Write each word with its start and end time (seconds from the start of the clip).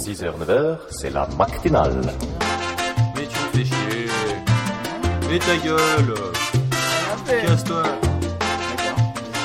6h, 0.00 0.32
9h, 0.38 0.78
c'est 0.90 1.10
la 1.10 1.26
matinale. 1.38 2.00
Mais 3.16 3.26
tu 3.26 3.36
me 3.38 3.48
fais 3.52 3.64
chier. 3.64 4.06
Mais 5.28 5.38
ta 5.38 5.56
gueule. 5.58 6.14
Casse-toi. 7.26 7.82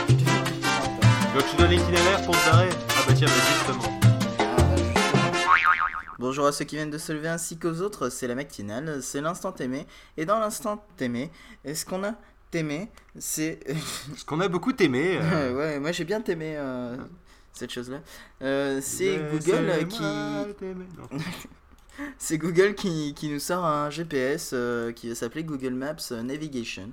Tu 0.08 0.14
veux 0.14 1.42
que 1.42 1.48
je 1.48 1.52
te 1.56 1.58
donne 1.62 1.72
l'itinéraire 1.72 2.22
pour 2.24 2.36
te 2.36 2.50
barrer? 2.50 2.70
Ah 2.90 3.02
bah 3.08 3.14
tiens, 3.16 3.28
bah 3.28 3.34
justement. 3.58 4.00
Bonjour 6.18 6.46
à 6.48 6.52
ceux 6.52 6.66
qui 6.66 6.76
viennent 6.78 6.90
de 6.90 6.98
se 6.98 7.12
lever 7.12 7.28
ainsi 7.28 7.58
qu'aux 7.58 7.82
autres, 7.82 8.10
c'est 8.10 8.28
la 8.28 8.36
matinale, 8.36 9.00
c'est 9.04 9.22
l'instant 9.22 9.54
aimé. 9.60 9.86
Et 10.18 10.26
dans 10.26 10.40
l'instant 10.40 10.84
aimé, 11.00 11.30
est-ce 11.66 11.86
qu'on 11.86 12.04
a 12.04 12.14
aimé 12.54 12.90
C'est. 13.20 13.60
Ce 14.16 14.24
qu'on 14.24 14.40
a 14.40 14.48
beaucoup 14.48 14.74
aimé. 14.80 15.20
euh, 15.22 15.54
ouais, 15.58 15.80
moi 15.80 15.92
j'ai 15.92 16.06
bien 16.06 16.24
aimé 16.24 16.56
euh, 16.58 16.96
cette 17.56 17.72
chose-là. 17.72 18.02
Euh, 18.42 18.80
c'est 18.82 19.18
Google 19.32 19.88
qui. 19.88 20.04
C'est 22.18 22.38
Google 22.38 22.76
qui, 22.76 23.14
qui 23.14 23.30
nous 23.30 23.40
sort 23.40 23.64
un 23.64 23.90
GPS 23.90 24.52
euh, 24.54 24.92
qui 24.92 25.08
va 25.08 25.16
s'appeler 25.16 25.46
Google 25.46 25.74
Maps 25.74 25.96
Navigation. 26.12 26.90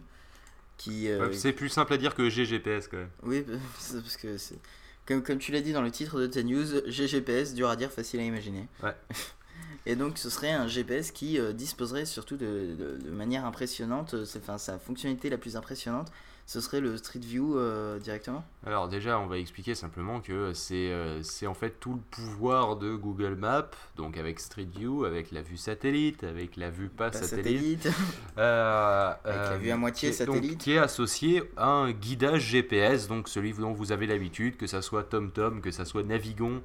Qui, 0.77 1.09
euh, 1.09 1.27
Ouais, 1.29 1.33
C'est 1.35 1.53
plus 1.53 1.69
simple 1.69 1.93
à 1.95 1.97
dire 1.97 2.15
que 2.15 2.29
GGPS 2.31 2.87
quand 2.89 2.99
même. 2.99 3.11
Oui, 3.25 3.45
parce 3.93 4.17
que 4.17 4.37
c'est. 4.39 4.59
Comme, 5.07 5.23
comme 5.25 5.39
tu 5.39 5.51
l'as 5.51 5.61
dit 5.61 5.73
dans 5.73 5.83
le 5.83 5.91
titre 5.91 6.21
de 6.21 6.27
ta 6.29 6.45
news, 6.45 6.65
GGPS, 6.87 7.55
dur 7.55 7.69
à 7.69 7.75
dire, 7.75 7.91
facile 7.91 8.21
à 8.21 8.23
imaginer. 8.23 8.69
Ouais. 8.83 8.95
Et 9.87 9.97
donc 9.97 10.19
ce 10.19 10.31
serait 10.31 10.53
un 10.53 10.69
GPS 10.69 11.11
qui 11.11 11.41
euh, 11.41 11.53
disposerait 11.53 12.05
surtout 12.05 12.37
de, 12.37 12.77
de- 12.79 12.99
de 13.05 13.11
manière 13.11 13.45
impressionnante, 13.45 14.25
c'est- 14.25 14.39
enfin 14.39 14.57
sa 14.59 14.79
fonctionnalité 14.79 15.29
la 15.31 15.39
plus 15.39 15.57
impressionnante, 15.57 16.13
ce 16.47 16.61
serait 16.61 16.81
le 16.81 16.97
Street 16.97 17.21
View 17.21 17.57
euh, 17.57 17.99
directement? 17.99 18.45
Alors 18.67 18.89
déjà, 18.89 19.19
on 19.19 19.27
va 19.27 19.39
expliquer 19.39 19.75
simplement 19.75 20.21
que 20.21 20.53
c'est 20.53 20.91
euh, 20.91 21.23
c'est 21.23 21.47
en 21.47 21.55
fait 21.55 21.79
tout 21.81 21.95
le 21.95 22.01
pouvoir 22.11 22.77
de 22.77 22.95
Google 22.95 23.37
Maps, 23.37 23.71
donc 23.97 24.17
avec 24.17 24.41
Street 24.41 24.69
View, 24.75 25.05
avec 25.05 25.31
la 25.31 25.43
vue 25.43 25.57
satellite, 25.57 26.25
avec 26.25 26.57
la 26.57 26.71
vue 26.71 26.89
pas, 26.89 27.11
Pas 27.11 27.19
satellite, 27.19 27.85
satellite. 27.85 27.99
euh, 28.39 29.13
Avec 29.25 29.51
la 29.51 29.57
vue 29.57 29.71
à 29.71 29.77
moitié 29.77 30.11
qui 30.11 30.25
donc, 30.25 30.37
satellite. 30.37 30.59
qui 30.59 30.73
est 30.73 30.79
associé 30.79 31.43
à 31.57 31.69
un 31.69 31.91
guidage 31.93 32.43
GPS, 32.43 33.09
donc 33.09 33.29
celui 33.29 33.53
dont 33.53 33.73
vous 33.73 33.93
avez 33.93 34.07
l'habitude, 34.07 34.57
que 34.57 34.67
ça 34.67 34.83
soit 34.83 35.05
TomTom, 35.05 35.61
que 35.61 35.71
ça 35.71 35.85
soit 35.85 36.03
Navigon, 36.03 36.63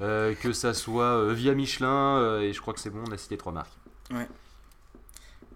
que 0.00 0.52
ça 0.52 0.74
soit 0.74 1.32
Via 1.32 1.54
Michelin, 1.54 2.40
et 2.40 2.52
je 2.52 2.60
crois 2.60 2.74
que 2.74 2.80
c'est 2.80 2.90
bon, 2.90 3.04
on 3.06 3.12
a 3.12 3.16
cité 3.16 3.36
trois 3.36 3.52
marques. 3.52 3.76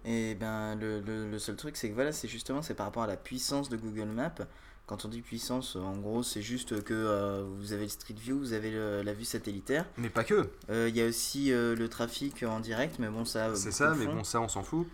Et 0.05 0.35
ben 0.35 0.75
le, 0.75 0.99
le- 1.01 1.29
le 1.29 1.39
seul 1.39 1.55
truc 1.55 1.77
c'est 1.77 1.89
que 1.89 1.93
voilà, 1.93 2.11
c'est 2.11 2.27
justement 2.27 2.61
c'est 2.61 2.73
par 2.73 2.85
rapport 2.87 3.03
à 3.03 3.07
la 3.07 3.17
puissance 3.17 3.69
de 3.69 3.77
Google 3.77 4.07
Maps. 4.09 4.33
Quand 4.85 5.05
on 5.05 5.07
dit 5.07 5.21
puissance, 5.21 5.77
en 5.77 5.95
gros, 5.95 6.23
c'est 6.23 6.41
juste 6.41 6.83
que 6.83 6.93
euh, 6.93 7.43
vous 7.57 7.71
avez 7.71 7.83
le 7.83 7.89
Street 7.89 8.15
View, 8.19 8.37
vous 8.37 8.51
avez 8.51 8.69
le- 8.69 9.01
la 9.01 9.13
vue 9.13 9.23
satellitaire. 9.23 9.85
Mais 9.97 10.09
pas 10.09 10.25
que, 10.25 10.49
Euh, 10.69 10.89
Il 10.89 10.97
y 10.97 11.01
a 11.01 11.07
aussi 11.07 11.53
euh, 11.53 11.73
le 11.73 11.87
trafic 11.87 12.43
en 12.43 12.59
direct, 12.59 12.97
mais 12.99 13.07
bon, 13.07 13.23
ça. 13.23 13.55
c'est 13.55 13.71
ça, 13.71 13.93
mais 13.97 14.05
bon, 14.05 14.25
ça 14.25 14.41
on 14.41 14.49
s'en 14.49 14.61
fout. 14.61 14.85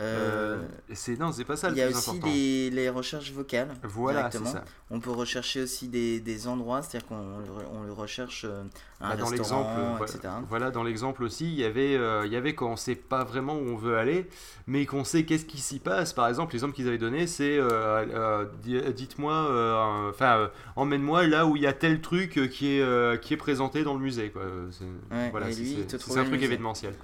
Euh, 0.00 0.58
Euh, 0.58 0.66
c'est 0.92 1.18
non, 1.18 1.32
c'est 1.32 1.44
pas 1.44 1.56
ça 1.56 1.70
il 1.70 1.76
y 1.76 1.82
a 1.82 1.88
aussi 1.88 2.20
les, 2.20 2.70
les 2.70 2.88
recherches 2.88 3.32
vocales. 3.32 3.74
Voilà, 3.82 4.30
c'est 4.30 4.44
ça. 4.46 4.64
On 4.90 5.00
peut 5.00 5.10
rechercher 5.10 5.62
aussi 5.62 5.88
des, 5.88 6.20
des 6.20 6.46
endroits, 6.46 6.82
c'est-à-dire 6.82 7.08
qu'on 7.08 7.38
le- 7.38 7.66
on 7.72 7.82
le 7.82 7.92
recherche 7.92 8.44
euh, 8.48 8.62
un 9.00 9.10
Bah, 9.10 9.16
dans 9.16 9.30
l'exemple, 9.30 9.66
restaurant, 9.66 9.96
voilà, 9.96 10.12
etc. 10.12 10.28
voilà, 10.48 10.70
dans 10.70 10.82
l'exemple 10.84 11.22
aussi, 11.24 11.46
il 11.46 11.58
y 11.58 11.64
avait, 11.64 11.96
euh, 11.96 12.26
il 12.26 12.32
y 12.32 12.36
avait 12.36 12.54
quand 12.54 12.70
on 12.70 12.76
sait 12.76 12.94
pas 12.94 13.24
vraiment 13.24 13.54
où 13.54 13.66
on 13.68 13.76
veut 13.76 13.96
aller, 13.98 14.28
mais 14.66 14.86
qu'on 14.86 15.04
sait 15.04 15.24
qu'est-ce 15.24 15.44
qui 15.46 15.58
s'y 15.58 15.78
passe. 15.78 16.12
Par 16.12 16.28
exemple, 16.28 16.52
l'exemple 16.52 16.74
qu'ils 16.74 16.86
avaient 16.88 16.96
donné, 16.98 17.26
c'est, 17.26 17.58
euh, 17.58 17.68
euh, 17.70 18.46
di- 18.62 18.80
dites-moi, 18.94 19.37
euh, 19.48 20.10
enfin, 20.10 20.38
euh, 20.38 20.48
emmène-moi 20.76 21.26
là 21.26 21.46
où 21.46 21.56
il 21.56 21.62
y 21.62 21.66
a 21.66 21.72
tel 21.72 22.00
truc 22.00 22.36
euh, 22.38 22.46
qui 22.48 22.78
est, 22.78 23.20
qui 23.22 23.34
est 23.34 23.36
présenté 23.38 23.84
dans 23.84 23.94
le 23.94 24.00
musée. 24.00 24.30
Quoi. 24.30 24.42
C'est- 24.70 24.84
Ouais, 25.14 25.30
voilà, 25.30 25.48
et 25.48 25.52
c'est- 25.52 25.60
lui, 25.60 25.70
il 25.70 25.76
c'est- 25.78 25.84
te 25.86 25.90
c'est 25.92 25.98
trouve 25.98 26.18
un 26.18 26.22
truc 26.22 26.34
musée. 26.34 26.46
événementiel. 26.46 26.94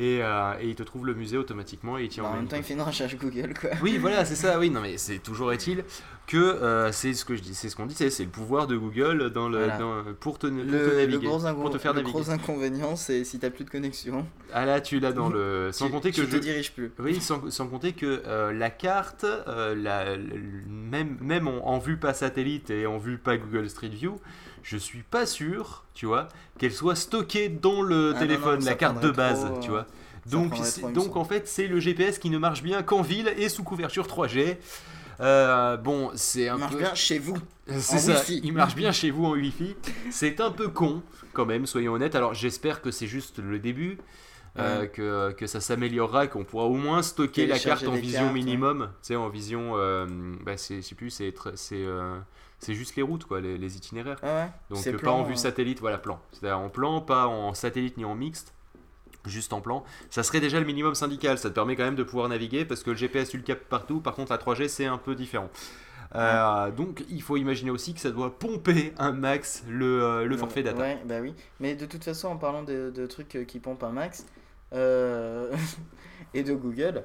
Et, 0.00 0.20
euh, 0.22 0.52
et 0.60 0.68
il 0.68 0.74
te 0.76 0.84
trouve 0.84 1.06
le 1.06 1.14
musée 1.14 1.36
automatiquement 1.36 1.98
et 1.98 2.04
il 2.04 2.08
t'y 2.08 2.20
Bah, 2.20 2.28
en 2.28 2.36
même 2.36 2.46
temps, 2.46 2.56
il 2.56 2.62
fait 2.62 2.74
une 2.74 2.82
recherche 2.82 3.16
Google, 3.16 3.52
quoi. 3.60 3.70
Oui, 3.82 3.98
voilà, 4.00 4.24
c'est 4.24 4.36
ça. 4.36 4.56
Oui, 4.58 4.70
non, 4.70 4.80
mais 4.80 4.96
c'est 4.96 5.18
toujours 5.18 5.52
est-il 5.52 5.82
que 6.28 6.36
euh, 6.36 6.92
c'est 6.92 7.14
ce 7.14 7.24
que 7.24 7.34
je 7.34 7.42
dis, 7.42 7.52
c'est 7.54 7.68
ce 7.68 7.74
qu'on 7.74 7.86
disait, 7.86 8.08
c'est 8.10 8.22
le 8.22 8.28
pouvoir 8.30 8.66
de 8.68 8.76
Google 8.76 9.30
dans 9.30 9.48
le, 9.48 9.58
Voilà. 9.58 9.76
dans- 9.78 10.04
pour 10.20 10.38
te, 10.38 10.46
pour 10.46 10.56
te 10.56 10.70
Le, 10.70 10.90
le 10.90 10.96
naviguer, 10.98 11.26
gros, 11.26 11.40
pour 11.54 11.70
te 11.70 11.78
faire 11.78 11.94
le 11.94 12.02
naviguer. 12.02 12.12
gros 12.20 12.30
inconvénient, 12.30 12.94
c'est 12.96 13.24
si 13.24 13.38
t'as 13.40 13.50
plus 13.50 13.64
de 13.64 13.70
connexion, 13.70 14.24
Ah 14.52 14.64
là, 14.66 14.80
tu 14.80 15.00
l'as 15.00 15.12
dans 15.12 15.30
le. 15.30 15.70
Sans 15.72 15.86
tu, 15.86 15.92
compter 15.92 16.10
que 16.12 16.16
tu 16.16 16.26
je. 16.26 16.36
te 16.36 16.36
diriges 16.36 16.72
plus. 16.74 16.92
Oui, 17.00 17.20
sans, 17.20 17.50
sans 17.50 17.66
compter 17.66 17.92
que 17.94 18.22
euh, 18.26 18.52
la 18.52 18.70
carte, 18.70 19.24
la, 19.48 20.16
le- 20.16 20.62
même, 20.68 21.16
même 21.20 21.48
en, 21.48 21.66
en 21.66 21.78
vue 21.78 21.96
pas 21.96 22.14
satellite 22.14 22.70
et 22.70 22.86
en 22.86 22.98
vue 22.98 23.18
pas 23.18 23.36
Google 23.36 23.68
Street 23.68 23.88
View, 23.88 24.16
je 24.62 24.76
suis 24.76 25.02
pas 25.02 25.26
sûr, 25.26 25.84
tu 25.94 26.06
vois, 26.06 26.28
qu'elle 26.58 26.72
soit 26.72 26.94
stockée 26.96 27.48
dans 27.48 27.82
le 27.82 28.12
Ah 28.14 28.18
téléphone, 28.18 28.60
non, 28.60 28.66
la 28.66 28.74
carte 28.74 29.02
de 29.02 29.10
base, 29.10 29.44
trop, 29.46 29.60
tu 29.60 29.70
vois. 29.70 29.86
Donc, 30.26 30.54
trop, 30.54 30.90
donc 30.90 31.16
en 31.16 31.24
fait, 31.24 31.48
c'est 31.48 31.66
le 31.66 31.80
GPS 31.80 32.18
qui 32.18 32.30
ne 32.30 32.38
marche 32.38 32.62
bien 32.62 32.82
qu'en 32.82 33.02
ville 33.02 33.32
et 33.36 33.48
sous 33.48 33.62
couverture 33.64 34.06
3G. 34.06 34.56
Euh, 35.20 35.76
bon, 35.76 36.10
c'est 36.14 36.48
un 36.48 36.54
Il 36.56 36.60
marche 36.60 36.72
peu. 36.72 36.78
bien 36.78 36.94
chez 36.94 37.18
vous. 37.18 37.36
C'est 37.66 37.98
ça, 37.98 38.12
Wi-Fi. 38.12 38.40
il 38.44 38.52
marche 38.52 38.74
bien 38.76 38.92
chez 38.92 39.10
vous 39.10 39.24
en 39.24 39.32
Wi-Fi. 39.32 39.74
C'est 40.10 40.40
un 40.40 40.50
peu 40.50 40.68
con, 40.68 41.02
quand 41.32 41.44
même, 41.46 41.66
soyons 41.66 41.94
honnêtes. 41.94 42.14
Alors 42.14 42.34
j'espère 42.34 42.80
que 42.82 42.90
c'est 42.90 43.06
juste 43.06 43.38
le 43.40 43.58
début, 43.58 43.98
euh, 44.58 44.86
que, 44.86 45.32
que 45.32 45.46
ça 45.46 45.60
s'améliorera, 45.60 46.28
qu'on 46.28 46.44
pourra 46.44 46.64
au 46.66 46.74
moins 46.76 47.02
stocker 47.02 47.46
la 47.46 47.58
carte 47.58 47.86
en 47.86 47.92
vision 47.92 48.20
cartes, 48.20 48.32
ouais. 48.34 48.40
minimum. 48.40 48.90
Tu 49.02 49.08
sais, 49.08 49.16
en 49.16 49.28
vision, 49.28 49.72
euh, 49.76 50.06
bah, 50.44 50.56
c'est, 50.56 50.76
je 50.76 50.80
sais 50.82 50.94
plus, 50.94 51.10
c'est, 51.10 51.34
c'est 52.58 52.74
juste 52.74 52.96
les 52.96 53.02
routes, 53.02 53.24
quoi, 53.24 53.40
les, 53.40 53.56
les 53.58 53.76
itinéraires. 53.76 54.18
Ah 54.22 54.44
ouais. 54.44 54.50
Donc 54.70 54.86
euh, 54.86 54.98
pas 54.98 55.12
en 55.12 55.22
vue 55.22 55.34
euh, 55.34 55.36
satellite, 55.36 55.80
voilà, 55.80 55.98
plan. 55.98 56.20
C'est-à-dire 56.32 56.58
en 56.58 56.68
plan, 56.68 57.00
pas 57.00 57.26
en 57.26 57.54
satellite 57.54 57.96
ni 57.96 58.04
en 58.04 58.14
mixte. 58.14 58.54
Juste 59.26 59.52
en 59.52 59.60
plan, 59.60 59.84
ça 60.10 60.22
serait 60.22 60.40
déjà 60.40 60.58
le 60.58 60.64
minimum 60.64 60.94
syndical. 60.94 61.38
Ça 61.38 61.50
te 61.50 61.54
permet 61.54 61.76
quand 61.76 61.84
même 61.84 61.96
de 61.96 62.02
pouvoir 62.02 62.28
naviguer 62.28 62.64
parce 62.64 62.82
que 62.82 62.90
le 62.90 62.96
GPS 62.96 63.28
tu 63.28 63.36
le 63.36 63.42
captes 63.42 63.66
partout. 63.66 64.00
Par 64.00 64.14
contre, 64.14 64.32
la 64.32 64.38
3G 64.38 64.68
c'est 64.68 64.86
un 64.86 64.96
peu 64.96 65.14
différent. 65.14 65.50
Euh, 66.14 66.70
donc, 66.70 67.04
il 67.10 67.22
faut 67.22 67.36
imaginer 67.36 67.70
aussi 67.70 67.92
que 67.92 68.00
ça 68.00 68.10
doit 68.10 68.38
pomper 68.38 68.94
un 68.98 69.12
max 69.12 69.64
le, 69.68 70.02
euh, 70.02 70.24
le 70.24 70.36
forfait 70.36 70.62
data. 70.62 70.80
Ouais, 70.80 70.98
bah 71.04 71.20
oui. 71.20 71.34
Mais 71.60 71.74
de 71.74 71.84
toute 71.84 72.04
façon, 72.04 72.28
en 72.28 72.36
parlant 72.36 72.62
de, 72.62 72.90
de 72.94 73.06
trucs 73.06 73.44
qui 73.46 73.60
pompent 73.60 73.82
un 73.82 73.92
max, 73.92 74.24
euh, 74.72 75.54
et 76.34 76.42
de 76.42 76.54
Google, 76.54 77.04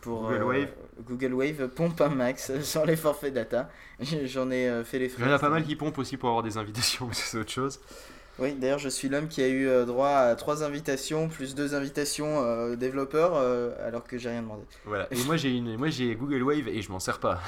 pour 0.00 0.22
Google 0.22 0.34
euh, 0.34 0.44
Wave. 0.44 0.68
Google 1.06 1.34
Wave 1.34 1.68
pompe 1.68 2.00
un 2.00 2.08
max 2.08 2.52
sur 2.62 2.86
les 2.86 2.96
forfaits 2.96 3.32
data. 3.32 3.68
J'en 4.00 4.50
ai 4.50 4.68
euh, 4.68 4.84
fait 4.84 4.98
les 4.98 5.08
frais. 5.08 5.22
Il 5.24 5.28
y 5.28 5.30
en 5.30 5.34
a 5.34 5.38
pas 5.38 5.50
mal 5.50 5.64
qui 5.64 5.76
pompent 5.76 5.98
aussi 5.98 6.16
pour 6.16 6.28
avoir 6.28 6.42
des 6.42 6.56
invitations, 6.56 7.06
mais 7.08 7.14
c'est 7.14 7.38
autre 7.38 7.50
chose. 7.50 7.80
Oui, 8.40 8.54
d'ailleurs, 8.54 8.78
je 8.78 8.88
suis 8.88 9.10
l'homme 9.10 9.28
qui 9.28 9.42
a 9.42 9.48
eu 9.48 9.68
euh, 9.68 9.84
droit 9.84 10.08
à 10.08 10.34
trois 10.34 10.64
invitations, 10.64 11.28
plus 11.28 11.54
deux 11.54 11.74
invitations 11.74 12.42
euh, 12.42 12.74
développeurs, 12.74 13.32
euh, 13.34 13.72
alors 13.86 14.04
que 14.04 14.16
j'ai 14.16 14.30
rien 14.30 14.40
demandé. 14.40 14.62
Voilà. 14.86 15.06
Et 15.12 15.22
moi 15.26 15.36
j'ai 15.36 15.54
une, 15.54 15.76
moi 15.76 15.90
j'ai 15.90 16.14
Google 16.14 16.42
Wave 16.42 16.68
et 16.68 16.80
je 16.80 16.90
m'en 16.90 17.00
sers 17.00 17.18
pas. 17.18 17.40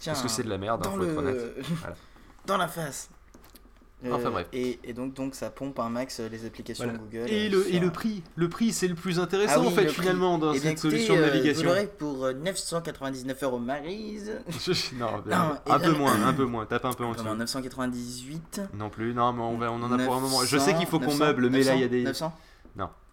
Tiens, 0.00 0.12
Parce 0.12 0.22
que 0.22 0.28
c'est 0.28 0.42
de 0.42 0.50
la 0.50 0.58
merde, 0.58 0.82
hein, 0.86 0.90
dans 0.90 0.96
faut 0.96 1.04
être 1.04 1.12
le... 1.12 1.16
honnête. 1.16 1.54
Voilà. 1.80 1.96
dans 2.44 2.58
la 2.58 2.68
face. 2.68 3.08
Enfin, 4.12 4.30
bref. 4.30 4.46
Et, 4.52 4.78
et 4.84 4.92
donc, 4.92 5.14
donc 5.14 5.34
ça 5.34 5.50
pompe 5.50 5.78
un 5.78 5.88
max 5.88 6.20
euh, 6.20 6.28
les 6.28 6.46
applications 6.46 6.84
Voilà. 6.84 6.98
Google. 6.98 7.30
Et 7.30 7.46
euh, 7.46 7.50
le, 7.50 7.74
et 7.74 7.78
le 7.80 7.90
prix, 7.90 8.22
le 8.36 8.48
prix 8.48 8.72
c'est 8.72 8.88
le 8.88 8.94
plus 8.94 9.18
intéressant 9.18 9.54
Ah 9.56 9.60
oui, 9.60 9.66
en 9.68 9.70
fait 9.70 9.88
finalement 9.88 10.38
dans 10.38 10.52
Eh 10.52 10.60
bien, 10.60 10.70
cette 10.70 10.78
écoutez, 10.78 10.90
solution 10.90 11.14
de 11.16 11.20
euh, 11.20 11.26
navigation. 11.26 11.70
Vous 11.74 11.86
pour 11.98 12.24
euh, 12.24 12.32
999 12.34 13.42
euros 13.42 13.58
Maryse. 13.58 14.32
non, 14.98 15.22
Non, 15.26 15.56
un 15.66 15.78
et 15.78 15.82
peu 15.82 15.92
moins, 15.92 16.22
un 16.26 16.32
peu 16.32 16.44
moins. 16.44 16.66
Tape 16.66 16.84
un 16.84 16.92
peu 16.92 17.04
en 17.04 17.12
dessous. 17.12 17.22
Comment 17.24 17.36
998 17.36 18.60
Non 18.74 18.90
plus, 18.90 19.14
non, 19.14 19.32
mais 19.32 19.42
on, 19.42 19.56
va, 19.56 19.70
on 19.72 19.82
en 19.82 19.92
a 19.92 20.04
pour 20.04 20.14
un 20.14 20.20
moment. 20.20 20.40
Je 20.44 20.58
sais 20.58 20.72
900, 20.72 20.78
qu'il 20.78 20.86
faut 20.88 20.98
qu'on 20.98 21.06
900, 21.06 21.24
meuble, 21.24 21.50
mais 21.50 21.62
là 21.62 21.74
il 21.74 21.80
y 21.80 21.84
a 21.84 21.88
des. 21.88 22.02
900 22.02 22.26
Non. 22.26 22.32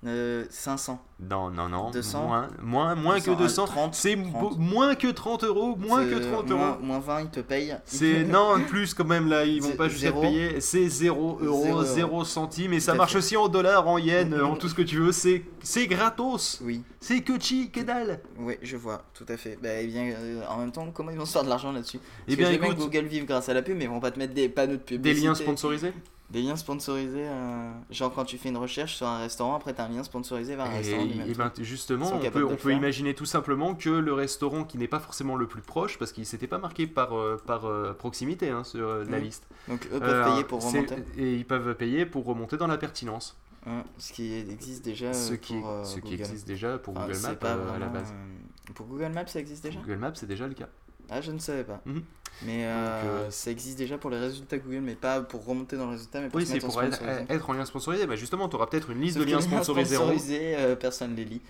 Euh, 0.04 0.46
500. 0.50 1.00
Non, 1.20 1.52
non, 1.52 1.70
non. 1.70 1.92
200, 1.92 2.26
moins, 2.26 2.48
moins, 2.64 2.96
moins 2.96 3.20
que 3.20 3.26
200. 3.30 3.38
200, 3.38 3.66
30, 3.68 3.94
C'est 3.94 4.16
30. 4.16 4.32
beau- 4.32 4.56
moins 4.58 4.96
que 4.96 5.08
30 5.12 5.44
euros. 5.44 5.76
Moins 5.78 6.04
que 6.06 6.20
C'est- 6.20 6.32
30 6.32 6.50
moins- 6.50 6.70
euros. 6.72 6.80
Moins 6.82 7.00
20, 7.00 7.22
ils 7.22 7.30
te 7.30 7.40
payent. 7.42 7.78
C'est 7.86 8.24
non 8.24 8.60
plus 8.68 8.96
quand 8.96 9.06
même 9.06 9.28
là, 9.28 9.46
ils 9.46 9.62
vont 9.62 9.68
C'est 9.70 9.76
pas 9.76 9.90
juste 9.90 10.02
zéro. 10.02 10.22
payés. 10.22 10.60
C'est 10.60 10.88
0 10.90 11.38
euros, 11.44 11.64
Zéro 11.64 11.84
0 11.84 12.12
euro. 12.16 12.26
centimes 12.26 12.74
et 12.74 12.80
ça 12.80 12.96
marche 12.96 13.12
fait. 13.12 13.18
aussi 13.20 13.38
en 13.38 13.48
dollars, 13.48 13.88
en 13.88 14.00
yens, 14.00 14.34
en 14.42 14.56
tout 14.56 14.70
ce 14.70 14.74
que 14.74 14.82
tu 14.82 14.98
veux. 14.98 15.12
C'est 15.12 15.44
c'est 15.62 15.86
gratos. 15.86 16.60
Oui, 16.64 16.82
C'est 17.00 17.22
que 17.22 17.40
chi, 17.40 17.70
que 17.70 17.82
dalle. 17.82 18.22
oui, 18.40 18.56
je 18.64 18.78
vois, 18.78 19.04
tout 19.14 19.26
à 19.30 19.38
fait. 19.38 19.60
Bah, 19.62 19.70
eh 19.82 19.86
bien, 19.86 20.06
euh, 20.18 20.42
en 20.50 20.58
même 20.58 20.72
temps, 20.72 20.88
comment 20.92 21.12
ils 21.12 21.18
vont 21.20 21.26
se 21.28 21.34
faire 21.34 21.44
de 21.44 21.50
l'argent 21.50 21.72
là-dessus? 21.72 22.00
Eh 22.28 22.36
Parce 22.36 22.50
bien, 22.50 22.60
écoute- 22.60 22.78
Google 22.80 23.06
vive 23.06 23.26
grâce 23.26 23.50
à 23.50 23.54
la 23.54 23.62
pub, 23.62 23.78
mais 23.78 23.84
ils 23.84 23.90
vont 23.90 24.00
pas 24.00 24.10
te 24.10 24.18
mettre 24.18 24.34
des 24.34 24.50
panneaux 24.50 24.74
de 24.74 24.78
Des 24.78 24.96
publicité. 24.98 25.28
liens 25.28 25.36
sponsorisés? 25.36 25.94
Des 26.32 26.42
liens 26.42 26.56
sponsorisés. 26.56 27.28
euh, 27.28 27.72
Genre 27.90 28.14
quand 28.14 28.26
tu 28.26 28.38
fais 28.38 28.50
une 28.50 28.58
recherche 28.58 28.96
sur 28.96 29.08
un 29.08 29.20
restaurant, 29.20 29.56
après 29.56 29.74
t'as 29.74 29.86
un 29.86 29.90
lien 29.90 30.04
sponsorisé 30.04 30.56
vers 30.56 30.66
un 30.66 30.72
Et, 30.72 30.78
restaurant 30.78 31.06
du 31.06 31.16
même 31.16 31.30
et 31.30 31.34
ben, 31.34 31.52
justement, 31.60 32.12
on 32.14 32.32
peut, 32.32 32.46
on 32.46 32.70
imaginer 32.70 33.14
tout 33.14 33.26
simplement 33.26 33.76
que 33.76 33.90
le 33.90 34.14
restaurant 34.14 34.64
qui 34.64 34.78
n'est 34.78 34.88
pas 34.88 35.00
forcément 35.00 35.36
le 35.36 35.48
plus 35.48 35.62
proche, 35.62 35.98
parce 36.00 36.12
qu'il 36.12 36.26
s'était 36.26 36.48
pas 36.48 36.58
marqué 36.58 36.88
par, 36.88 37.18
euh, 37.18 37.38
par 37.46 37.66
euh, 37.66 37.94
proximité 37.94 38.50
hein, 38.50 38.64
sur 38.64 38.88
la 39.00 39.06
Mhm. 39.18 39.24
liste, 39.24 39.48
Donc 39.68 39.88
eux 39.94 40.00
peuvent 40.00 40.24
payer 40.26 40.44
pour 40.44 40.64
remonter. 40.66 40.96
Et 41.18 41.36
ils 41.36 41.46
peuvent 41.46 41.76
payer 41.76 42.06
pour 42.06 42.26
remonter 42.26 42.58
dans 42.58 42.68
la 42.68 42.78
pertinence. 42.78 43.38
Hein, 43.68 43.84
ce 44.00 44.12
qui 44.12 44.34
existe 44.34 44.84
déjà 44.84 45.12
qui, 45.36 45.54
pour 45.54 45.70
euh, 45.70 45.84
ce 45.84 45.96
qui 46.00 46.02
Google. 46.02 46.22
existe 46.22 46.48
déjà 46.48 46.80
pour 46.80 46.96
Enfin, 46.96 47.06
Google 47.06 47.20
c'est 47.20 47.28
Maps 47.28 47.36
pas 47.36 47.48
euh, 47.58 47.76
à 47.76 47.80
la 47.80 47.90
base. 47.90 48.12
euh, 48.12 48.74
Pour 48.74 48.88
Google 48.88 49.12
Maps, 49.14 49.28
ça 49.28 49.40
existe 49.40 49.64
déjà? 49.64 49.80
Google 49.82 49.98
Maps, 49.98 50.14
c'est 50.16 50.26
déjà 50.28 50.48
le 50.48 50.56
cas. 50.56 50.68
Ah, 51.12 51.20
je 51.20 51.32
ne 51.32 51.40
savais 51.40 51.66
pas. 51.66 51.82
Mhm. 51.86 52.04
Mais 52.44 52.66
euh, 52.66 52.70
euh, 52.70 53.30
ça 53.30 53.52
existe 53.52 53.78
déjà 53.78 53.98
pour 53.98 54.10
les 54.10 54.18
résultats 54.18 54.58
Google, 54.58 54.80
mais 54.80 54.96
pas 54.96 55.22
pour 55.22 55.46
remonter 55.46 55.78
dans 55.78 55.86
le 55.86 55.92
résultat, 55.92 56.22
mais 56.22 56.30
pour 56.30 56.38
Oui, 56.38 56.46
c'est 56.46 56.60
pour 56.60 56.82
être, 56.82 56.96
sponsorisé. 56.96 57.26
être 57.30 57.50
en 57.50 57.54
lien 57.54 57.66
sponsorisé. 57.66 58.08
Bah 58.08 58.16
justement, 58.16 58.50
tu 58.50 58.56
auras 58.56 58.68
peut-être 58.68 58.90
une 58.90 59.02
liste 59.02 59.18
Sauf 59.18 59.26
de 59.26 59.32
liens 59.32 59.42
sponsorisés 59.42 59.96
sponsorisés, 59.96 60.56
euh, 60.56 60.76
personne 60.76 61.16
les 61.16 61.26
lit. 61.26 61.42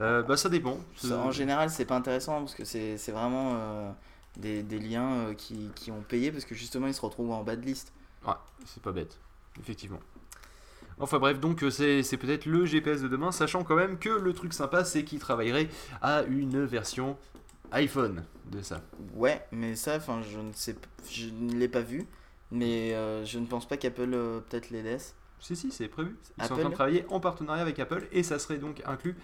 Euh, 0.00 0.22
bah 0.22 0.36
ça 0.36 0.48
dépend. 0.50 0.78
Ça, 0.96 1.18
En 1.18 1.30
général, 1.30 1.70
c'est 1.70 1.86
pas 1.86 1.96
intéressant 1.96 2.40
parce 2.40 2.54
que 2.54 2.64
c'est 2.64 3.10
vraiment 3.10 3.96
des, 4.36 4.62
des 4.62 4.78
liens 4.78 5.34
qui, 5.36 5.70
qui 5.74 5.90
ont 5.90 6.02
payé 6.06 6.30
parce 6.30 6.44
que 6.44 6.54
justement 6.54 6.86
ils 6.86 6.94
se 6.94 7.00
retrouvent 7.00 7.32
en 7.32 7.42
bas 7.42 7.56
de 7.56 7.64
liste. 7.64 7.92
Ouais, 8.26 8.34
c'est 8.66 8.82
pas 8.82 8.92
bête, 8.92 9.18
effectivement. 9.58 10.00
Enfin 10.98 11.18
bref, 11.18 11.40
donc 11.40 11.64
c'est 11.70 12.02
c'est 12.02 12.18
peut-être 12.18 12.44
le 12.44 12.66
GPS 12.66 13.00
de 13.00 13.08
demain, 13.08 13.32
sachant 13.32 13.64
quand 13.64 13.76
même 13.76 13.98
que 13.98 14.10
le 14.10 14.34
truc 14.34 14.52
sympa, 14.52 14.84
c'est 14.84 15.02
qu'il 15.04 15.18
travaillerait 15.18 15.68
à 16.02 16.22
une 16.24 16.64
version 16.66 17.16
iPhone 17.72 18.24
de 18.50 18.62
ça. 18.62 18.80
Ouais, 19.14 19.44
mais 19.52 19.76
ça, 19.76 19.96
enfin, 19.96 20.20
je 20.22 20.38
ne 20.38 20.52
sais, 20.52 20.76
je 21.10 21.28
ne 21.28 21.54
l'ai 21.54 21.68
pas 21.68 21.80
vu, 21.80 22.06
mais 22.50 22.94
euh, 22.94 23.24
je 23.24 23.38
ne 23.38 23.46
pense 23.46 23.66
pas 23.66 23.76
qu'Apple 23.76 24.10
euh, 24.12 24.40
peut-être 24.40 24.70
les 24.70 24.82
laisse. 24.82 25.14
Si, 25.38 25.56
si, 25.56 25.70
c'est 25.70 25.88
prévu. 25.88 26.16
Ils 26.38 26.44
sont 26.44 26.52
en 26.52 26.54
Apple 26.54 26.60
train 26.60 26.70
de 26.70 26.74
travailler 26.74 27.06
en 27.08 27.20
partenariat 27.20 27.62
avec 27.62 27.78
Apple 27.78 28.06
et 28.12 28.22
ça 28.22 28.38
serait 28.38 28.58
donc 28.58 28.82
inclus 28.84 29.16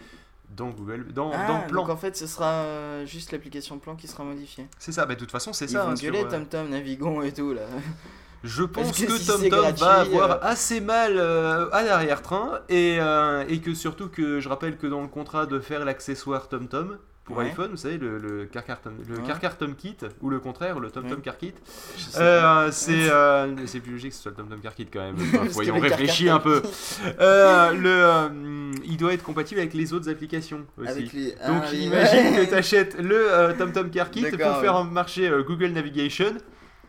dans 0.50 0.70
Google, 0.70 1.12
dans, 1.12 1.30
ah, 1.34 1.46
dans 1.46 1.60
Plan. 1.66 1.82
donc 1.82 1.90
en 1.90 1.96
fait, 1.96 2.16
ce 2.16 2.26
sera 2.26 2.52
euh, 2.62 3.04
juste 3.04 3.32
l'application 3.32 3.78
Plan 3.78 3.96
qui 3.96 4.06
sera 4.06 4.24
modifiée. 4.24 4.66
C'est 4.78 4.92
ça, 4.92 5.04
bah 5.04 5.14
de 5.14 5.20
toute 5.20 5.30
façon, 5.30 5.52
c'est 5.52 5.66
Ils 5.66 5.72
ça. 5.72 5.84
vont 5.84 5.90
hein, 5.90 5.96
sur, 5.96 6.10
gueuler 6.10 6.24
euh, 6.24 6.30
TomTom, 6.30 6.70
Navigon 6.70 7.22
et 7.22 7.32
tout 7.32 7.52
là. 7.52 7.62
Je 8.44 8.62
pense 8.62 8.92
que 8.92 9.06
que 9.06 9.18
si 9.18 9.24
c'est 9.24 9.32
TomTom 9.32 9.60
gratuit, 9.60 9.80
va 9.80 10.00
avoir 10.00 10.30
euh, 10.30 10.38
assez 10.42 10.80
mal 10.80 11.16
euh, 11.16 11.68
à 11.72 11.82
l'arrière-train 11.82 12.60
et, 12.68 12.98
euh, 13.00 13.44
et 13.48 13.60
que 13.60 13.74
surtout 13.74 14.08
que 14.08 14.40
je 14.40 14.48
rappelle 14.48 14.76
que 14.78 14.86
dans 14.86 15.02
le 15.02 15.08
contrat 15.08 15.46
de 15.46 15.58
faire 15.58 15.84
l'accessoire 15.84 16.48
TomTom 16.48 16.98
pour 17.26 17.38
Ouais. 17.38 17.46
iPhone, 17.46 17.72
vous 17.72 17.76
savez, 17.76 17.98
le, 17.98 18.18
le 18.18 18.44
Car 18.46 18.64
Car 18.64 18.80
Tom, 18.80 18.94
le 19.08 19.16
Ouais. 19.16 19.50
Tom 19.58 19.74
Kit 19.74 19.96
ou 20.22 20.30
le 20.30 20.38
contraire, 20.38 20.78
le 20.78 20.90
TomTom 20.90 21.16
Ouais. 21.16 21.22
Car 21.22 21.36
Kit, 21.36 21.54
euh, 22.18 22.70
c'est 22.70 23.10
euh, 23.10 23.66
c'est 23.66 23.80
plus 23.80 23.92
logique 23.92 24.10
que 24.10 24.16
ce 24.16 24.22
soit 24.22 24.30
le 24.30 24.36
TomTom 24.36 24.60
Car 24.60 24.74
Kit 24.74 24.86
quand 24.86 25.00
même. 25.00 25.16
Enfin, 25.16 25.44
voyons, 25.50 25.78
réfléchis 25.80 26.26
Car 26.26 26.36
un 26.36 26.38
peu. 26.38 26.62
Euh, 27.20 27.72
le, 27.72 27.88
euh, 27.88 28.72
il 28.84 28.96
doit 28.96 29.12
être 29.12 29.24
compatible 29.24 29.58
avec 29.58 29.74
les 29.74 29.92
autres 29.92 30.08
applications 30.08 30.64
aussi. 30.78 30.88
Avec 30.88 31.12
les... 31.12 31.30
Donc 31.32 31.62
ah, 31.64 31.68
oui, 31.72 31.78
imagine 31.78 32.36
que 32.36 32.44
tu 32.48 32.54
achètes 32.54 32.96
le 33.00 33.32
euh, 33.32 33.52
TomTom 33.54 33.90
Car 33.90 34.10
Kit 34.12 34.22
pour 34.30 34.56
faire 34.60 34.84
marcher 34.84 35.28
Google 35.46 35.72
Navigation. 35.72 36.34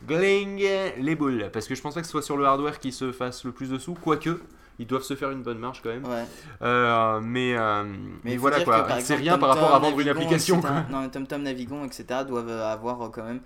Gling 0.08 0.64
les 1.00 1.16
boules. 1.16 1.50
Parce 1.52 1.68
que 1.68 1.74
je 1.74 1.82
pense 1.82 1.96
pas 1.96 2.02
que 2.02 2.06
ce 2.06 2.12
soit 2.12 2.22
sur 2.22 2.38
le 2.38 2.46
hardware 2.46 2.78
qui 2.80 2.92
se 2.92 3.12
fasse 3.12 3.44
le 3.44 3.52
plus 3.52 3.72
de 3.72 3.80
sous, 3.80 3.96
quoique 3.96 4.40
ils 4.80 4.88
doivent 4.88 5.04
se 5.04 5.16
faire 5.16 5.32
une 5.32 5.44
bonne 5.44 5.58
marge 5.58 5.82
quand 5.82 5.90
même. 5.90 6.06
Ouais. 6.06 6.26
Euh, 6.62 7.20
mais 7.22 7.56
euh, 7.58 7.84
mais, 8.24 8.38
voilà 8.38 8.64
quoi, 8.64 9.00
c'est 9.00 9.16
rien 9.16 9.38
par 9.38 9.50
rapport 9.50 9.74
à 9.74 9.80
vendre 9.80 10.00
une 10.00 10.06
Navigon, 10.06 10.26
application. 10.26 10.60
etc. 10.60 10.74
quoi. 10.90 11.02
Non, 11.02 11.10
TomTom, 11.10 11.42
Navigon, 11.44 11.86
etc. 11.86 12.06
doivent 12.28 12.50
avoir 12.50 13.02
euh, 13.02 13.10
quand 13.10 13.24
même 13.24 13.42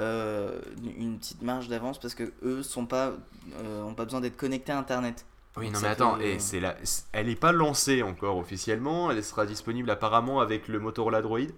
euh, 0.00 0.58
une 0.98 1.18
petite 1.18 1.42
marge 1.42 1.68
d'avance 1.68 1.98
parce 1.98 2.14
que 2.14 2.32
eux 2.42 2.62
sont 2.62 2.86
pas, 2.86 3.12
euh, 3.62 3.82
ont 3.82 3.94
pas 3.94 4.04
besoin 4.04 4.20
d'être 4.20 4.36
connectés 4.36 4.72
à 4.72 4.78
Internet. 4.78 5.26
Oui, 5.58 5.70
non 5.70 5.80
mais 5.82 5.88
attends, 5.88 6.18
et 6.18 6.38
c'est 6.38 6.60
la... 6.60 6.76
elle 7.12 7.28
est 7.28 7.38
pas 7.38 7.52
lancée 7.52 8.02
encore 8.02 8.38
officiellement, 8.38 9.10
elle 9.10 9.22
sera 9.22 9.44
disponible 9.44 9.90
apparemment 9.90 10.40
avec 10.40 10.66
le 10.66 10.78
Motorola 10.80 11.20
Droid 11.20 11.50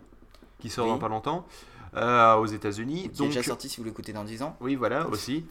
qui 0.58 0.68
sort 0.68 0.86
Oui. 0.86 0.92
dans 0.92 0.98
pas 0.98 1.08
longtemps 1.08 1.46
euh, 1.96 2.34
aux 2.36 2.46
États-Unis. 2.46 3.02
Qui 3.10 3.18
Donc 3.18 3.26
est 3.26 3.30
déjà 3.30 3.42
sorti 3.42 3.68
si 3.68 3.78
vous 3.80 3.84
l'écoutez 3.84 4.12
dans 4.12 4.24
10 4.24 4.42
ans. 4.42 4.56
Oui, 4.60 4.74
voilà, 4.74 5.06
aussi. 5.08 5.44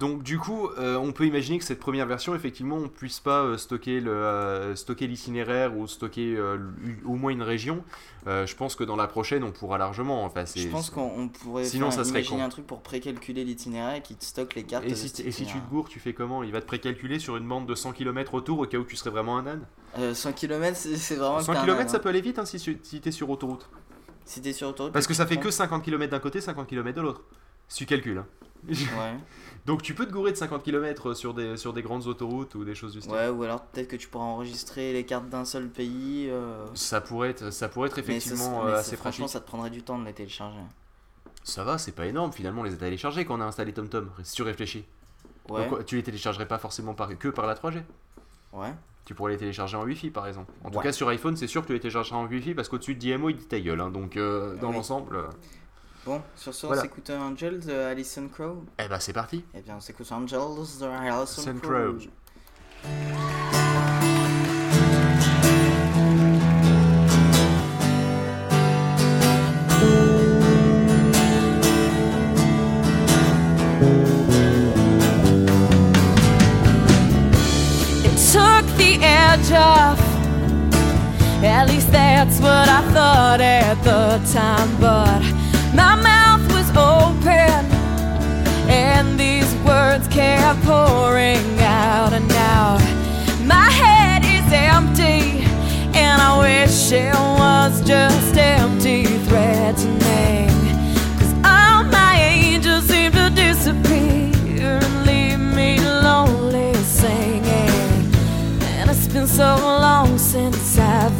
Donc 0.00 0.22
du 0.22 0.38
coup, 0.38 0.68
euh, 0.78 0.96
on 0.96 1.10
peut 1.10 1.26
imaginer 1.26 1.58
que 1.58 1.64
cette 1.64 1.80
première 1.80 2.06
version, 2.06 2.32
effectivement, 2.36 2.76
on 2.76 2.88
puisse 2.88 3.18
pas 3.18 3.42
euh, 3.42 3.56
stocker 3.56 3.98
le 4.00 4.12
euh, 4.12 4.76
stocker 4.76 5.08
l'itinéraire 5.08 5.76
ou 5.76 5.88
stocker 5.88 6.38
au 7.04 7.14
moins 7.14 7.32
une 7.32 7.42
région. 7.42 7.82
Je 8.26 8.54
pense 8.54 8.76
que 8.76 8.84
dans 8.84 8.94
la 8.94 9.06
prochaine, 9.08 9.42
on 9.42 9.50
pourra 9.52 9.78
largement. 9.78 10.22
Enfin, 10.24 10.44
Je 10.54 10.68
pense 10.68 10.90
qu'on 10.90 11.10
on 11.16 11.28
pourrait 11.28 11.64
Sinon, 11.64 11.86
faire- 11.90 12.04
ça 12.04 12.04
serait 12.04 12.20
imaginer 12.20 12.42
un 12.42 12.48
truc 12.50 12.66
pour 12.66 12.82
précalculer 12.82 13.42
l'itinéraire 13.42 13.96
et 13.96 14.02
qui 14.02 14.14
te 14.14 14.22
stocke 14.24 14.54
les 14.54 14.64
cartes. 14.64 14.84
Et 14.84 14.94
si, 14.94 15.08
cet 15.08 15.26
et 15.26 15.32
si 15.32 15.46
tu 15.46 15.58
te 15.58 15.68
gourres, 15.70 15.88
tu 15.88 15.98
fais 15.98 16.12
comment? 16.12 16.42
Il 16.42 16.52
va 16.52 16.60
te 16.60 16.66
précalculer 16.66 17.18
sur 17.18 17.36
une 17.38 17.48
bande 17.48 17.66
de 17.66 17.74
100 17.74 17.92
km 17.92 18.34
autour 18.34 18.58
au 18.60 18.66
cas 18.66 18.76
où 18.78 18.84
tu 18.84 18.96
serais 18.96 19.10
vraiment 19.10 19.38
un 19.38 19.46
âne? 19.46 19.66
Euh, 19.98 20.12
100 20.14 20.32
km, 20.34 20.76
c'est 20.76 21.14
vraiment. 21.16 21.40
100 21.40 21.46
que 21.46 21.52
t'es 21.56 21.58
un 21.58 21.64
km, 21.64 21.80
âne, 21.80 21.88
ça 21.88 21.96
hein. 21.96 22.00
peut 22.00 22.08
aller 22.10 22.20
vite 22.20 22.38
hein, 22.38 22.44
si, 22.44 22.58
tu- 22.60 22.78
si 22.82 23.00
t'es 23.00 23.10
sur 23.10 23.30
autoroute. 23.30 23.68
Si 24.28 24.42
t'es 24.42 24.52
sur 24.52 24.68
autoroute. 24.68 24.92
Parce 24.92 25.06
que 25.06 25.14
ça 25.14 25.26
fait 25.26 25.38
que 25.38 25.50
50 25.50 25.82
km 25.82 26.10
d'un 26.10 26.18
côté, 26.20 26.40
50 26.40 26.66
km 26.68 26.94
de 26.96 27.00
l'autre. 27.02 27.22
Si 27.66 27.78
tu 27.78 27.86
calcules. 27.86 28.18
hein. 28.18 28.26
Ouais. 28.68 29.16
Donc 29.66 29.82
tu 29.82 29.94
peux 29.94 30.04
te 30.06 30.12
gourer 30.12 30.32
de 30.32 30.36
50 30.36 30.62
km 30.62 31.14
sur 31.14 31.32
des, 31.32 31.56
sur 31.56 31.72
des 31.72 31.80
grandes 31.82 32.06
autoroutes 32.06 32.54
ou 32.54 32.64
des 32.64 32.74
choses 32.74 32.92
du 32.92 33.00
style. 33.00 33.12
ouais, 33.12 33.28
ou 33.28 33.42
alors 33.42 33.62
peut-être 33.62 33.88
que 33.88 33.96
tu 33.96 34.08
pourras 34.08 34.24
enregistrer 34.24 34.92
les 34.92 35.04
cartes 35.06 35.28
d'un 35.28 35.44
seul 35.44 35.68
pays. 35.68 36.28
euh, 36.30 36.66
Ça 36.74 37.00
pourrait 37.00 37.30
être, 37.30 37.50
ça 37.52 37.68
pourrait 37.68 37.88
être 37.88 37.98
effectivement 37.98 38.64
mais 38.64 38.72
euh, 38.72 38.76
assez 38.78 38.96
Franchement, 38.96 39.26
pratique. 39.26 39.32
ça 39.32 39.40
te 39.40 39.46
prendrait 39.46 39.70
du 39.70 39.82
temps 39.82 39.98
de 39.98 40.04
les 40.04 40.12
télécharger. 40.12 40.58
Ça 41.44 41.64
va, 41.64 41.78
c'est 41.78 41.92
pas 41.92 42.06
énorme 42.06 42.32
finalement, 42.32 42.60
on 42.62 42.64
les 42.64 42.74
a 42.74 42.76
téléchargés 42.76 43.24
quand 43.24 43.38
on 43.38 43.40
a 43.40 43.44
installé 43.46 43.72
TomTom, 43.72 44.10
si 44.22 44.34
tu 44.34 44.42
réfléchis. 44.42 44.84
Ouais. 45.48 45.66
Donc, 45.68 45.86
tu 45.86 45.96
les 45.96 46.02
téléchargerais 46.02 46.46
pas 46.48 46.58
forcément 46.58 46.92
par, 46.94 47.16
que 47.16 47.28
par 47.28 47.46
la 47.46 47.54
3G. 47.54 47.82
Ouais. 48.52 48.74
Tu 49.08 49.14
pourrais 49.14 49.32
les 49.32 49.38
télécharger 49.38 49.74
en 49.74 49.84
Wi-Fi 49.84 50.10
par 50.10 50.26
exemple. 50.28 50.52
En 50.62 50.68
tout 50.70 50.76
Ouais. 50.76 50.84
cas 50.84 50.92
sur 50.92 51.08
iPhone, 51.08 51.34
c'est 51.34 51.46
sûr 51.46 51.62
que 51.62 51.68
tu 51.68 51.72
les 51.72 51.80
téléchargeras 51.80 52.18
en 52.18 52.26
Wi-Fi 52.26 52.52
parce 52.52 52.68
qu'au-dessus 52.68 52.94
de 52.94 53.00
DMO, 53.00 53.30
il 53.30 53.36
dit 53.38 53.46
ta 53.46 53.58
gueule. 53.58 53.80
hein. 53.80 53.88
donc 53.88 54.18
euh, 54.18 54.54
dans 54.56 54.68
Oui. 54.68 54.74
l'ensemble, 54.74 55.16
euh, 55.16 55.22
Bon, 56.04 56.20
sur 56.36 56.52
ce, 56.52 56.66
Voilà. 56.66 56.82
on 56.82 56.84
s'écoute 56.84 57.08
Angel 57.08 57.58
de 57.58 57.72
Alison 57.72 58.28
Crow. 58.28 58.64
eh 58.78 58.86
ben 58.86 59.00
c'est 59.00 59.14
parti. 59.14 59.46
Eh 59.54 59.62
bien, 59.62 59.76
on 59.78 59.80
s'écoute 59.80 60.12
Angels 60.12 60.38
de 60.38 60.84
Alison 60.84 61.20
Alison 61.22 61.54
Crow. 61.58 61.70
Crow. 61.70 63.27
At 81.42 81.68
least 81.68 81.92
that's 81.92 82.40
what 82.40 82.68
I 82.68 82.82
thought 82.92 83.40
at 83.40 83.74
the 83.84 84.18
time. 84.32 84.76
But 84.80 85.22
my 85.72 85.94
mouth 85.94 86.44
was 86.52 86.68
open, 86.70 87.64
and 88.68 89.18
these 89.18 89.54
words 89.64 90.08
kept 90.08 90.60
pouring 90.64 91.46
out 91.60 92.12
and 92.12 92.30
out. 92.32 92.82
My 93.44 93.70
head 93.70 94.24
is 94.24 94.52
empty, 94.52 95.44
and 95.96 96.20
I 96.20 96.38
wish 96.40 96.92
it 96.92 97.14
was 97.14 97.80
just 97.86 98.36
empty 98.36 99.17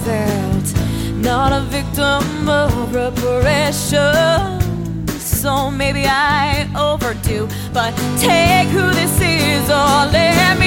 felt 0.09 0.69
not 1.17 1.53
a 1.53 1.63
victim 1.77 2.49
of 2.49 2.95
repression. 2.95 4.59
So 5.19 5.71
maybe 5.71 6.05
I 6.07 6.67
overdo, 6.75 7.47
but 7.75 7.93
take 8.19 8.69
who 8.69 8.87
this 9.01 9.17
is 9.21 9.65
or 9.69 9.99
let 10.17 10.58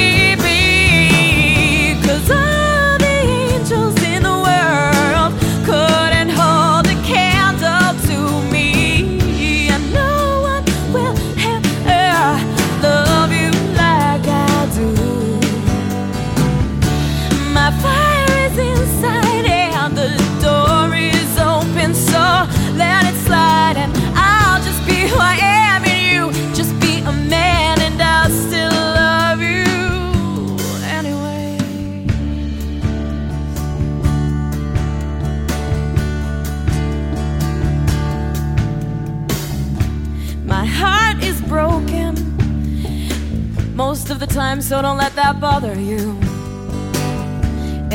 most 43.87 44.11
of 44.11 44.19
the 44.19 44.27
time, 44.27 44.61
so 44.61 44.81
don't 44.85 44.99
let 45.05 45.13
that 45.15 45.39
bother 45.39 45.75
you. 45.89 46.03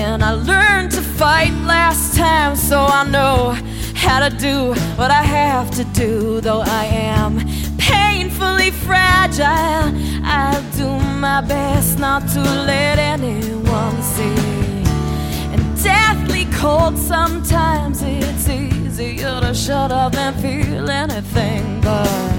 And 0.05 0.19
I 0.31 0.33
learned 0.53 0.91
to 0.99 1.03
fight 1.23 1.55
last 1.75 2.17
time, 2.17 2.57
so 2.57 2.79
I 3.01 3.03
know 3.17 3.35
how 4.05 4.19
to 4.27 4.31
do 4.49 4.57
what 4.99 5.11
I 5.23 5.25
have 5.39 5.71
to 5.79 5.85
do. 6.05 6.41
Though 6.41 6.65
I 6.83 6.85
am 7.17 7.33
painfully 7.79 8.71
fragile, 8.87 9.87
I'll 10.39 10.65
do 10.83 10.89
my 11.27 11.41
best 11.55 11.99
not 12.07 12.23
to 12.35 12.41
let 12.71 12.97
anyone 13.15 13.99
see. 14.15 14.39
And 15.53 15.63
deathly 15.91 16.47
cold 16.63 16.99
sometimes, 16.99 18.03
it's 18.03 18.49
easier 18.49 19.27
Should've 19.27 19.57
shut 19.57 19.93
up 19.93 20.15
and 20.15 20.35
feel 20.43 20.89
anything, 20.91 21.81
but 21.81 22.36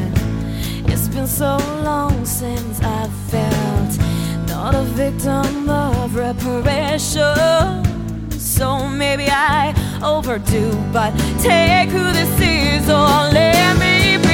so 1.27 1.57
long 1.83 2.25
since 2.25 2.79
I 2.81 3.07
felt 3.27 4.47
not 4.47 4.73
a 4.73 4.83
victim 4.83 5.69
of 5.69 6.15
reparation. 6.15 7.35
So 8.39 8.87
maybe 8.87 9.27
I 9.29 9.73
overdo, 10.03 10.71
but 10.93 11.11
take 11.41 11.89
who 11.89 12.11
this 12.13 12.39
is 12.39 12.89
or 12.89 13.31
let 13.33 13.77
me 13.77 14.26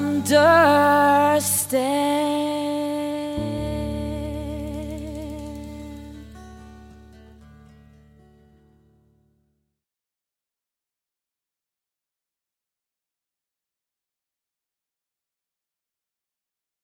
understand. 0.00 1.40